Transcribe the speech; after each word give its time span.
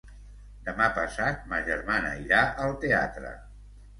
Demà 0.69 0.87
passat 0.95 1.43
ma 1.51 1.59
germana 1.69 2.15
irà 2.23 2.39
al 2.69 2.75
teatre. 2.87 3.37